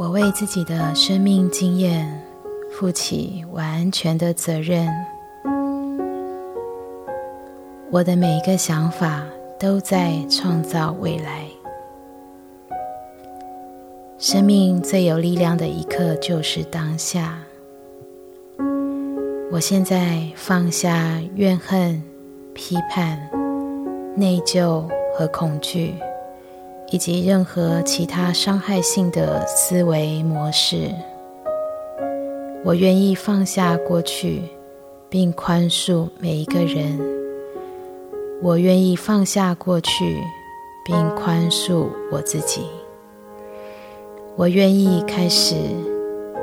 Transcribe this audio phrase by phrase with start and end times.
[0.00, 2.08] 我为自己的生命经验
[2.72, 4.88] 负起完全的责任。
[7.90, 9.22] 我的每一个想法
[9.58, 11.44] 都在创造未来。
[14.16, 17.38] 生命最有力量的一刻就是当下。
[19.52, 22.02] 我现在放下怨恨、
[22.54, 23.20] 批判、
[24.16, 24.82] 内疚
[25.14, 25.92] 和恐惧，
[26.90, 30.90] 以及任何其他伤害性的思维模式。
[32.64, 34.42] 我愿意放下过去，
[35.08, 37.00] 并宽恕每一个人。
[38.42, 40.18] 我愿意放下过去，
[40.84, 42.62] 并宽恕我自己。
[44.36, 45.54] 我愿意开始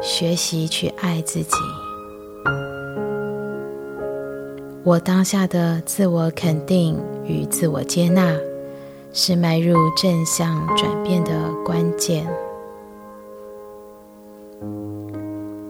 [0.01, 1.55] 学习去爱自己。
[4.83, 8.33] 我当下的自我肯定与自我接纳，
[9.19, 11.31] 是迈入正向转变的
[11.65, 12.23] 关键。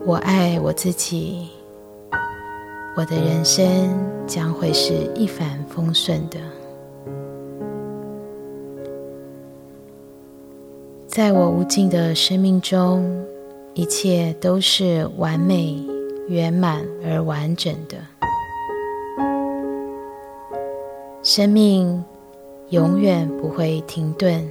[0.04, 1.48] 我爱我自己，
[2.94, 3.66] 我的人生
[4.26, 6.36] 将会是一帆风顺的。
[11.06, 13.24] 在我无尽的生命中，
[13.72, 15.82] 一切都是完美、
[16.28, 17.96] 圆满而完整的。
[21.22, 22.04] 生命
[22.70, 24.46] 永远不会停顿、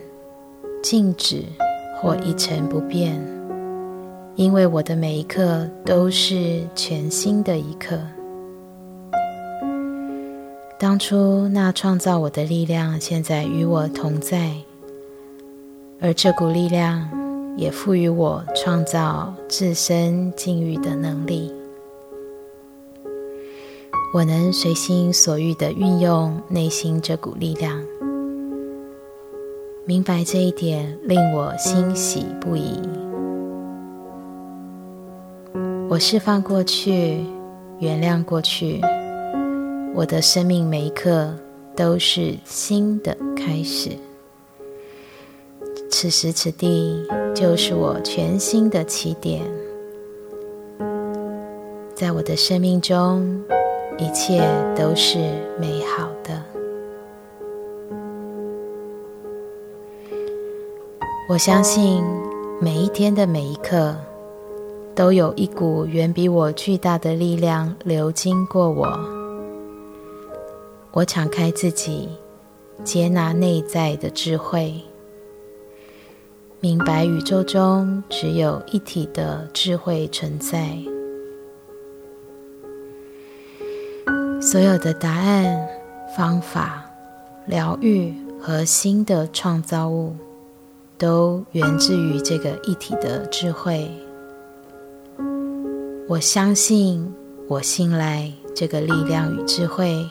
[0.82, 1.44] 静止
[1.96, 3.16] 或一成不变，
[4.36, 8.00] 因为我的每一刻都是全新的一刻。
[10.80, 14.52] 当初那创造我的力量，现在与我同在，
[16.02, 17.08] 而这股力量
[17.56, 21.54] 也赋予我创造自身境遇的能力。
[24.14, 27.80] 我能随心所欲的运用内心这股力量，
[29.88, 32.78] 明白这一点令我欣喜不已。
[35.90, 37.24] 我释放过去，
[37.80, 38.82] 原谅过去，
[39.96, 41.34] 我的生命每一刻
[41.74, 43.92] 都是新的开始。
[45.90, 47.02] 此时此地
[47.34, 49.42] 就是我全新的起点，
[51.96, 53.42] 在我的生命中。
[54.00, 55.18] 一切都是
[55.60, 56.57] 美好的。
[61.30, 62.02] 我相信
[62.62, 63.94] 每一天的每一刻，
[64.96, 68.88] 都有一股远比我巨大的力量流经过我。
[70.94, 72.08] 我敞开自己，
[72.82, 74.74] 接纳内在的智慧，
[76.62, 80.78] 明白宇宙中只有一体的智慧存在。
[84.40, 85.68] 所有的答案、
[86.16, 86.86] 方法、
[87.46, 90.16] 疗愈和新的创造物，
[90.98, 93.90] 都源自于这个一体的智慧。
[96.08, 97.14] 我相信，
[97.48, 100.10] 我信赖这个力量与智慧，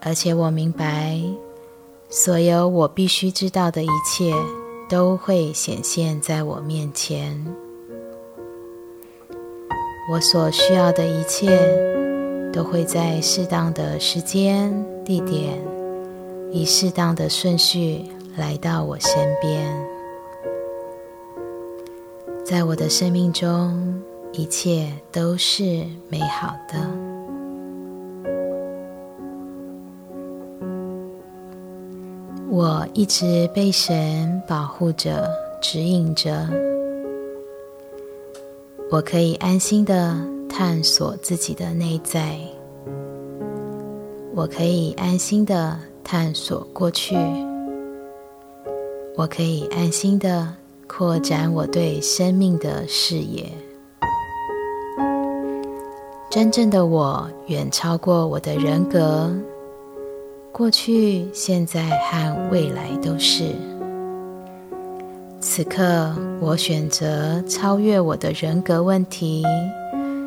[0.00, 1.20] 而且我明白，
[2.08, 4.32] 所有我必须知道的一切，
[4.88, 7.46] 都会显现在我面前。
[10.10, 11.96] 我所需要的一切。
[12.50, 14.72] 都会在适当的时间、
[15.04, 15.62] 地点，
[16.50, 18.06] 以适当的顺序
[18.38, 19.10] 来到我身
[19.40, 19.66] 边。
[22.44, 24.00] 在我的生命中，
[24.32, 26.78] 一切都是美好的。
[32.48, 35.28] 我一直被神保护着、
[35.60, 36.48] 指引着，
[38.90, 40.16] 我可以安心的。
[40.50, 42.36] 探索自己的内在，
[44.34, 47.14] 我可以安心的探索过去，
[49.18, 50.54] 我可以安心的
[50.86, 53.50] 扩展我对生命的视野。
[56.30, 59.28] 真正的我远超过我的人格，
[60.52, 63.56] 过去、现在和未来都是。
[65.40, 69.44] 此刻，我选择超越我的人格问题。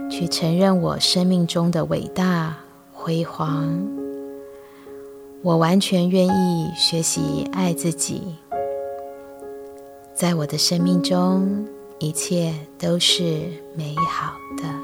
[0.09, 2.57] 去承认我生命中的伟大
[2.91, 3.81] 辉煌，
[5.41, 8.35] 我完全愿意学习爱自己。
[10.21, 11.65] 在我的生命中，
[11.97, 13.41] 一切都是
[13.73, 14.80] 美好的。